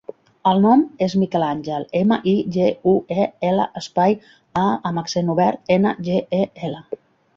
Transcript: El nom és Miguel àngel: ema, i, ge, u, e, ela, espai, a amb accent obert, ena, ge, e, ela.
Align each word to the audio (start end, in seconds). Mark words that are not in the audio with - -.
El 0.51 0.61
nom 0.61 0.83
és 1.07 1.15
Miguel 1.23 1.43
àngel: 1.47 1.85
ema, 1.99 2.17
i, 2.31 2.33
ge, 2.57 2.69
u, 2.93 2.93
e, 3.25 3.27
ela, 3.51 3.69
espai, 3.83 4.15
a 4.63 4.67
amb 4.91 5.03
accent 5.03 5.31
obert, 5.35 5.63
ena, 5.77 5.93
ge, 6.09 6.17
e, 6.41 6.41
ela. 6.71 6.83